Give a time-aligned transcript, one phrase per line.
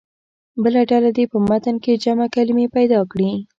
[0.63, 3.31] بله ډله دې په متن کې جمع کلمې پیدا کړي.